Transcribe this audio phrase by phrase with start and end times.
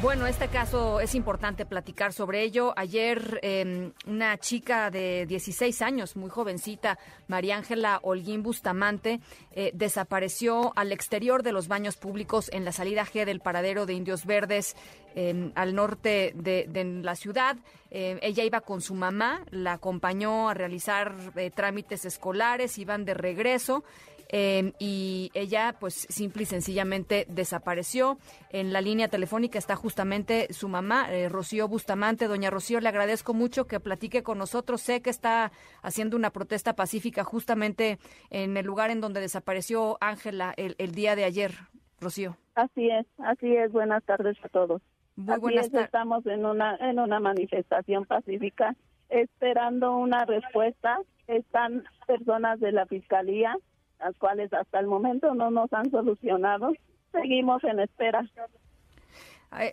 [0.00, 2.72] Bueno, este caso es importante platicar sobre ello.
[2.76, 9.18] Ayer em, una chica de 16 años, muy jovencita, María Ángela Holguín Bustamante,
[9.50, 13.94] eh, desapareció al exterior de los baños públicos en la salida G del paradero de
[13.94, 14.76] Indios Verdes
[15.16, 17.56] em, al norte de, la ciudad.
[17.90, 23.14] Em, ella iba con su mamá, la acompañó a realizar eh, trámites escolares, iban de
[23.14, 23.82] regreso
[24.30, 28.18] Em, y ella pues simple y sencillamente desapareció.
[28.50, 32.28] En la línea telefónica está justamente su mamá, eh, Rocío Bustamante.
[32.28, 34.82] Doña Rocío, le agradezco mucho que platique con nosotros.
[34.82, 35.50] Sé que está
[35.82, 37.98] haciendo una protesta pacífica justamente
[38.30, 41.52] en el lugar en donde desapareció Ángela el, día de ayer.
[42.00, 42.36] Rocío.
[42.54, 43.72] Así es, así es.
[43.72, 44.80] Buenas tardes a todos.
[45.16, 45.86] Muy buenas tardes.
[45.86, 48.76] Estamos en una, en una manifestación pacífica
[49.08, 50.98] esperando una respuesta.
[51.26, 53.56] Están personas de la Fiscalía,
[53.98, 56.72] las cuales hasta el momento no nos han solucionado.
[57.12, 58.28] Seguimos en espera.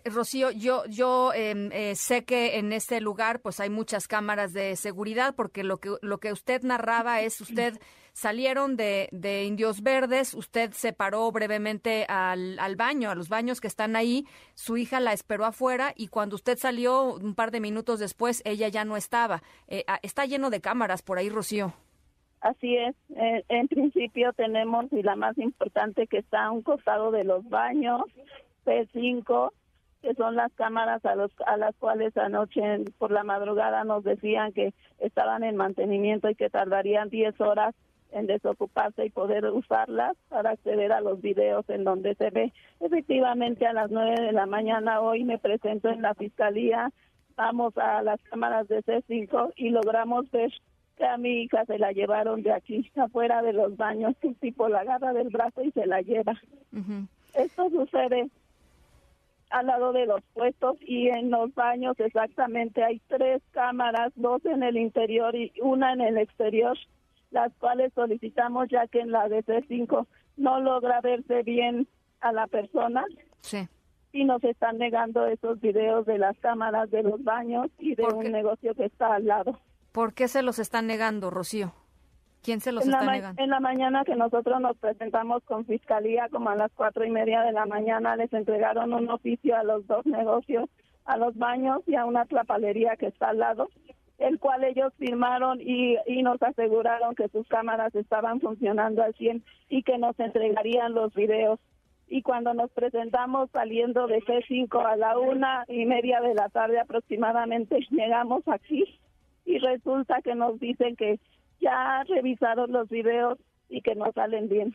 [0.06, 4.74] Rocío, yo, yo em, eh, sé que en este lugar pues hay muchas cámaras de
[4.74, 7.78] seguridad porque lo que, lo que usted narraba es usted
[8.14, 13.60] salieron de, de Indios Verdes, usted se paró brevemente al, al, baño, a los baños
[13.60, 17.60] que están ahí, su hija la esperó afuera y cuando usted salió un par de
[17.60, 19.42] minutos después ella ya no estaba.
[19.68, 21.74] Eh, ah, está lleno de cámaras por ahí, Rocío.
[22.40, 27.10] Así es, eh, en principio tenemos, y la más importante que está a un costado
[27.10, 28.02] de los baños,
[28.64, 29.52] P5,
[30.02, 32.62] que son las cámaras a, los, a las cuales anoche
[32.98, 37.74] por la madrugada nos decían que estaban en mantenimiento y que tardarían 10 horas
[38.12, 42.52] en desocuparse y poder usarlas para acceder a los videos en donde se ve.
[42.80, 46.92] Efectivamente, a las 9 de la mañana hoy me presento en la fiscalía,
[47.36, 50.52] vamos a las cámaras de C5 y logramos ver
[50.96, 54.68] que a mi hija se la llevaron de aquí afuera de los baños, un tipo
[54.68, 56.34] la agarra del brazo y se la lleva.
[57.34, 58.28] Esto sucede
[59.50, 64.62] al lado de los puestos y en los baños exactamente hay tres cámaras, dos en
[64.62, 66.76] el interior y una en el exterior,
[67.30, 70.06] las cuales solicitamos ya que en la DC5
[70.36, 71.86] no logra verse bien
[72.20, 73.04] a la persona.
[73.40, 73.68] Sí.
[74.12, 78.32] Y nos están negando esos videos de las cámaras de los baños y de un
[78.32, 79.58] negocio que está al lado.
[79.96, 81.72] ¿Por qué se los están negando, Rocío?
[82.42, 83.42] ¿Quién se los está negando?
[83.42, 87.40] En la mañana que nosotros nos presentamos con fiscalía, como a las cuatro y media
[87.40, 90.68] de la mañana, les entregaron un oficio a los dos negocios,
[91.06, 93.70] a los baños y a una tlapalería que está al lado,
[94.18, 99.42] el cual ellos firmaron y, y nos aseguraron que sus cámaras estaban funcionando al 100
[99.70, 101.58] y que nos entregarían los videos.
[102.06, 106.80] Y cuando nos presentamos saliendo de C5 a la una y media de la tarde
[106.80, 109.00] aproximadamente, llegamos aquí
[109.46, 111.18] y resulta que nos dicen que
[111.60, 114.74] ya revisaron los videos y que no salen bien,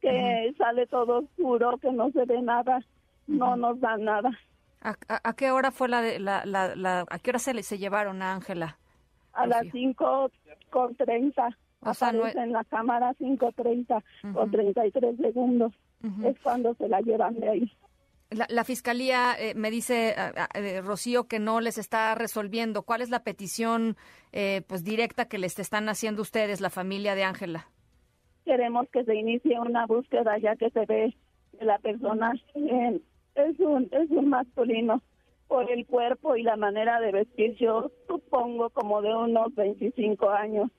[0.00, 2.82] que sale todo oscuro, que no se ve nada,
[3.26, 4.30] no nos dan nada.
[4.80, 8.78] ¿A, qué hora fue la, la, la, a qué hora se, se llevaron a Ángela?
[9.32, 10.30] A las 5
[10.70, 11.58] con 30.
[11.80, 15.72] O sea, no en la cámara 5.30 con 33 segundos.
[16.24, 17.72] Es cuando se la llevan de ahí.
[18.30, 20.16] La, fiscalía eh, me dice,
[20.54, 22.82] eh, Rocío, que no les está resolviendo.
[22.82, 23.96] ¿Cuál es la petición
[24.32, 27.68] eh, pues directa que les están haciendo ustedes, la familia de Ángela?
[28.44, 31.16] Queremos que se inicie una búsqueda ya que se ve
[31.56, 35.02] que la persona es un es un masculino
[35.46, 37.54] por el cuerpo y la manera de vestir.
[37.56, 40.70] Yo supongo como de unos 25 años.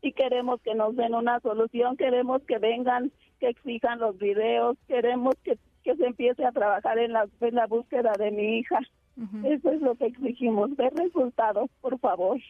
[0.00, 5.34] Y queremos que nos den una solución, queremos que vengan, que exijan los videos, queremos
[5.42, 8.80] que que se empiece a trabajar en la, en la búsqueda de mi hija.
[9.44, 12.40] Eso es lo que exigimos, ver resultados, por favor.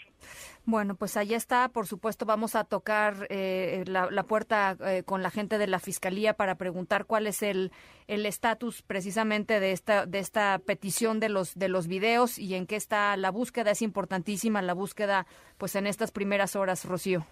[0.65, 1.69] Bueno, pues allá está.
[1.69, 6.35] Por supuesto, vamos a tocar eh, la, puerta eh, con la gente de la fiscalía
[6.35, 7.73] para preguntar cuál es el
[8.07, 12.67] el estatus precisamente de esta de esta petición de los de los videos y en
[12.67, 13.73] qué está la búsqueda.
[13.73, 15.27] Es importantísima la búsqueda,
[15.59, 17.27] pues en estas primeras horas, Rocío.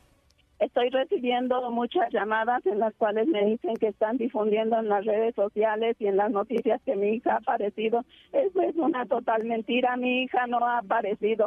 [0.58, 5.34] Estoy recibiendo muchas llamadas en las cuales me dicen que están difundiendo en las redes
[5.36, 8.04] sociales y en las noticias que mi hija ha aparecido.
[8.32, 9.96] Eso es una total mentira.
[9.96, 11.46] Mi hija no ha aparecido.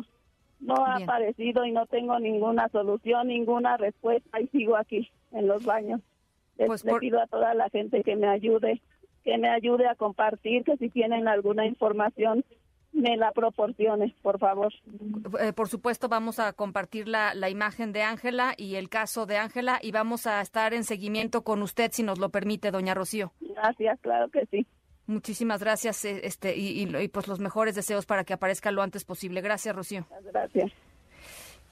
[0.62, 5.66] No ha aparecido y no tengo ninguna solución, ninguna respuesta y sigo aquí en los
[5.66, 6.02] baños.
[6.56, 8.82] Pues le pido a toda la gente que me ayude,
[9.24, 12.46] que me ayude a compartir, que si tienen alguna información
[12.94, 14.74] me la proporciones, por favor.
[15.40, 19.38] Eh, por supuesto, vamos a compartir la, la imagen de Ángela y el caso de
[19.38, 23.32] Ángela y vamos a estar en seguimiento con usted, si nos lo permite, doña Rocío.
[23.40, 24.66] Gracias, claro que sí.
[25.08, 29.04] Muchísimas gracias eh, este y, y, pues los mejores deseos para que aparezca lo antes
[29.04, 29.42] posible.
[29.42, 30.06] Gracias, Rocío.
[30.32, 30.72] Gracias.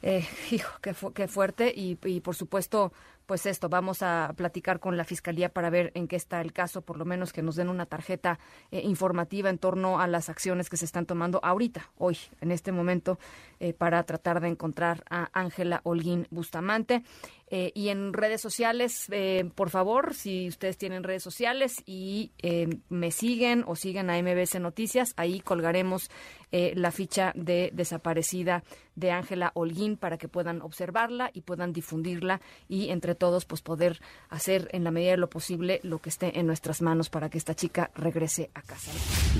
[0.01, 2.91] Eh, hijo, qué, qué fuerte y, y por supuesto
[3.29, 6.81] pues esto, vamos a platicar con la Fiscalía para ver en qué está el caso,
[6.81, 8.39] por lo menos que nos den una tarjeta
[8.71, 12.71] eh, informativa en torno a las acciones que se están tomando ahorita, hoy, en este
[12.71, 13.19] momento,
[13.59, 17.03] eh, para tratar de encontrar a Ángela Holguín Bustamante.
[17.51, 22.67] Eh, y en redes sociales, eh, por favor, si ustedes tienen redes sociales y eh,
[22.89, 26.09] me siguen o siguen a MBS Noticias, ahí colgaremos
[26.51, 28.63] la ficha de desaparecida
[28.95, 34.01] de Ángela Holguín para que puedan observarla y puedan difundirla y entre todos pues poder
[34.29, 37.37] hacer en la medida de lo posible lo que esté en nuestras manos para que
[37.37, 38.91] esta chica regrese a casa.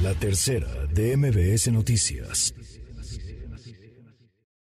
[0.03, 2.53] La tercera de MBS Noticias.